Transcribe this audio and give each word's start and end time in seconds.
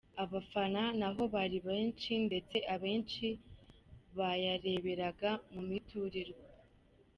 Abafana 0.23 0.81
naho 0.99 1.21
bari 1.33 1.57
benshi, 1.67 2.11
ndetse 2.27 2.57
abenshi 2.73 3.27
bayareberaga 4.17 5.29
mu 5.53 5.61
miturirwa. 5.69 6.45